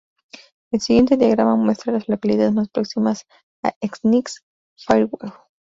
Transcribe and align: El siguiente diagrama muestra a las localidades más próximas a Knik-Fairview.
El 0.71 0.81
siguiente 0.81 1.15
diagrama 1.15 1.55
muestra 1.57 1.91
a 1.91 1.93
las 1.93 2.09
localidades 2.09 2.53
más 2.53 2.69
próximas 2.69 3.27
a 3.63 3.71
Knik-Fairview. 3.81 5.31